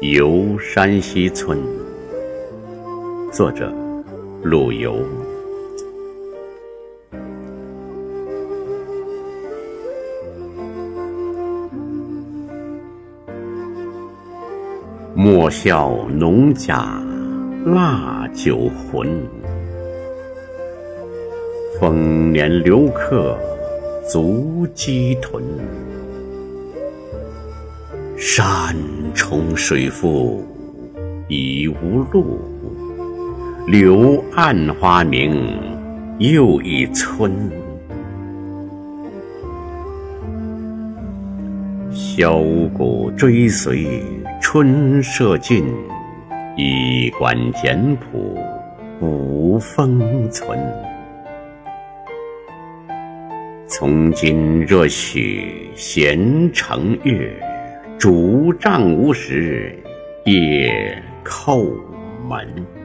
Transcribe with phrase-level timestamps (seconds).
[0.00, 1.58] 游山西村，
[3.30, 3.70] 作者
[4.42, 4.96] 陆游。
[15.14, 16.98] 莫笑农家
[17.66, 19.06] 腊酒浑，
[21.78, 23.38] 丰年留客
[24.10, 25.44] 足鸡豚。
[28.16, 28.74] 山
[29.14, 30.44] 重水复
[31.28, 32.38] 疑无路，
[33.66, 35.58] 柳暗花明
[36.18, 37.32] 又一村。
[41.92, 44.02] 箫鼓追随
[44.40, 45.64] 春社近，
[46.56, 48.38] 衣冠简朴
[49.00, 50.58] 无风存。
[53.66, 57.49] 从今若许闲乘月。
[58.00, 59.78] 竹杖无时
[60.24, 61.70] 夜叩
[62.26, 62.79] 门。